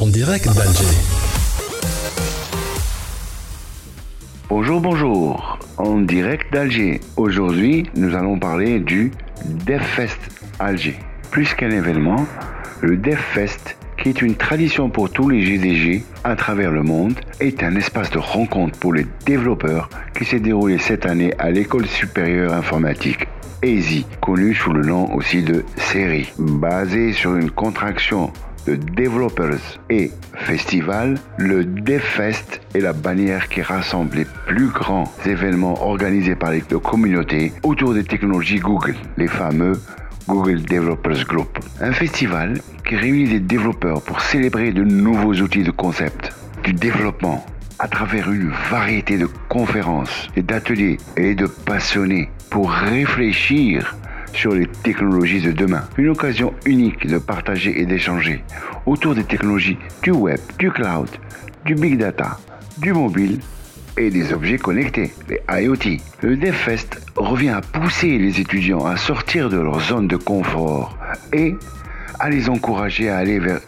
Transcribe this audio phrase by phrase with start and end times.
[0.00, 0.84] En direct d'Alger.
[4.48, 5.58] Bonjour, bonjour.
[5.76, 7.00] En direct d'Alger.
[7.16, 9.12] Aujourd'hui, nous allons parler du
[9.44, 10.18] DevFest
[10.58, 10.96] Alger.
[11.30, 12.26] Plus qu'un événement,
[12.80, 17.62] le DevFest, qui est une tradition pour tous les GDG à travers le monde, est
[17.62, 19.88] un espace de rencontre pour les développeurs
[20.18, 23.28] qui s'est déroulé cette année à l'école supérieure informatique
[23.62, 26.32] EASY, connue sous le nom aussi de série.
[26.38, 28.32] Basé sur une contraction
[28.66, 36.34] Developers et Festival, le DevFest est la bannière qui rassemble les plus grands événements organisés
[36.34, 39.78] par les communautés autour des technologies Google, les fameux
[40.28, 41.58] Google Developers Group.
[41.80, 47.44] Un festival qui réunit des développeurs pour célébrer de nouveaux outils de concept, du développement,
[47.78, 53.94] à travers une variété de conférences et d'ateliers et de passionnés pour réfléchir
[54.34, 55.84] sur les technologies de demain.
[55.96, 58.44] Une occasion unique de partager et d'échanger
[58.86, 61.08] autour des technologies du web, du cloud,
[61.64, 62.38] du big data,
[62.78, 63.38] du mobile
[63.96, 65.98] et des objets connectés, les IoT.
[66.22, 70.98] Le DevFest revient à pousser les étudiants à sortir de leur zone de confort
[71.32, 71.54] et
[72.18, 73.60] à les encourager à aller, vers,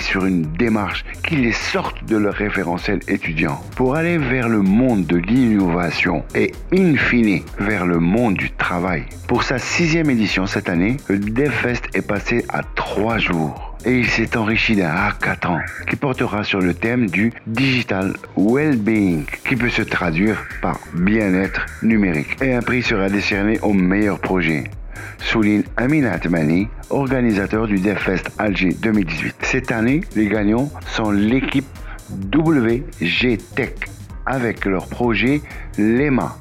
[0.00, 5.06] sur une démarche qui les sorte de leur référentiel étudiant pour aller vers le monde
[5.06, 9.04] de l'innovation et in fine vers le monde du travail.
[9.28, 14.06] Pour sa sixième édition cette année, le DevFest est passé à trois jours et il
[14.06, 19.82] s'est enrichi d'un hackathon qui portera sur le thème du digital well-being qui peut se
[19.82, 22.36] traduire par bien-être numérique.
[22.42, 24.64] Et un prix sera décerné au meilleur projet
[25.18, 29.36] souligne Amin Atmani, organisateur du DevFest Alger 2018.
[29.42, 31.66] Cette année, les gagnants sont l'équipe
[32.34, 33.74] WG Tech
[34.26, 35.40] avec leur projet
[35.78, 36.36] LEMA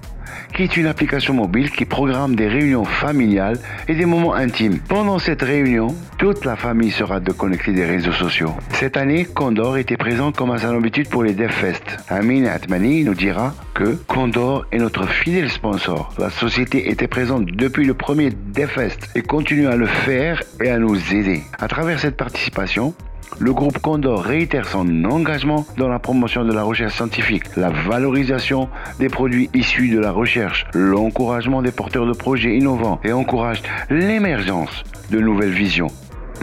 [0.53, 4.79] qui est une application mobile qui programme des réunions familiales et des moments intimes.
[4.87, 8.53] Pendant cette réunion, toute la famille sera déconnectée des réseaux sociaux.
[8.71, 11.97] Cette année, Condor était présent comme à son habitude pour les DevFest.
[12.09, 16.13] Amin Atmani nous dira que Condor est notre fidèle sponsor.
[16.17, 20.77] La société était présente depuis le premier DevFest et continue à le faire et à
[20.77, 21.41] nous aider.
[21.59, 22.93] À travers cette participation,
[23.39, 28.69] le groupe Condor réitère son engagement dans la promotion de la recherche scientifique, la valorisation
[28.99, 34.83] des produits issus de la recherche, l'encouragement des porteurs de projets innovants et encourage l'émergence
[35.09, 35.91] de nouvelles visions.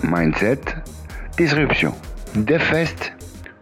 [0.02, 0.60] Mindset,
[1.36, 1.94] disruption.
[2.34, 3.14] DevFest,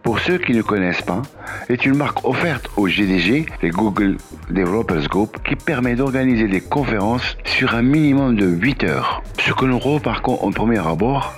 [0.03, 1.21] pour ceux qui ne connaissent pas,
[1.69, 4.17] est une marque offerte au GDG, les Google
[4.49, 9.21] Developers Group, qui permet d'organiser des conférences sur un minimum de 8 heures.
[9.39, 11.33] Ce que nous remarquons en premier abord,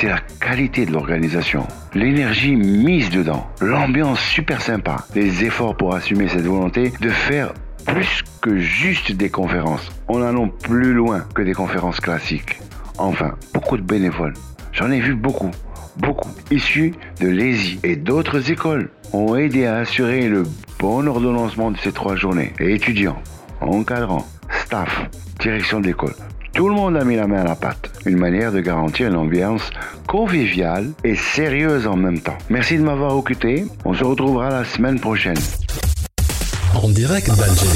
[0.00, 6.26] c'est la qualité de l'organisation, l'énergie mise dedans, l'ambiance super sympa, les efforts pour assumer
[6.26, 7.52] cette volonté de faire
[7.84, 12.60] plus que juste des conférences, en allant plus loin que des conférences classiques.
[12.96, 14.32] Enfin, beaucoup de bénévoles.
[14.72, 15.50] J'en ai vu beaucoup,
[15.98, 20.44] beaucoup, issus de l'ESI et d'autres écoles, ont aidé à assurer le
[20.78, 22.54] bon ordonnancement de ces trois journées.
[22.58, 23.20] Et étudiants,
[23.60, 25.10] encadrants, staff,
[25.40, 26.14] direction d'école,
[26.52, 27.90] tout le monde a mis la main à la pâte.
[28.06, 29.70] Une manière de garantir une ambiance
[30.06, 32.38] conviviale et sérieuse en même temps.
[32.48, 33.64] Merci de m'avoir occupé.
[33.84, 35.38] On se retrouvera la semaine prochaine.
[36.74, 37.66] En direct d'Alger.